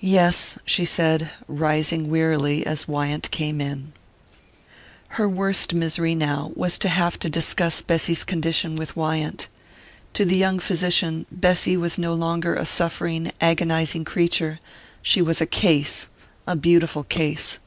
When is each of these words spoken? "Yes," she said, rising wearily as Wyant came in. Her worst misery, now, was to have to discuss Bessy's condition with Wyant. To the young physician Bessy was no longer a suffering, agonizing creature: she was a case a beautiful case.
"Yes," 0.00 0.58
she 0.66 0.84
said, 0.84 1.30
rising 1.48 2.10
wearily 2.10 2.66
as 2.66 2.86
Wyant 2.86 3.30
came 3.30 3.62
in. 3.62 3.94
Her 5.16 5.26
worst 5.26 5.72
misery, 5.72 6.14
now, 6.14 6.52
was 6.54 6.76
to 6.76 6.88
have 6.90 7.18
to 7.20 7.30
discuss 7.30 7.80
Bessy's 7.80 8.24
condition 8.24 8.76
with 8.76 8.94
Wyant. 8.94 9.48
To 10.12 10.26
the 10.26 10.36
young 10.36 10.58
physician 10.58 11.24
Bessy 11.32 11.78
was 11.78 11.96
no 11.96 12.12
longer 12.12 12.54
a 12.54 12.66
suffering, 12.66 13.32
agonizing 13.40 14.04
creature: 14.04 14.60
she 15.00 15.22
was 15.22 15.40
a 15.40 15.46
case 15.46 16.08
a 16.46 16.56
beautiful 16.56 17.02
case. 17.04 17.58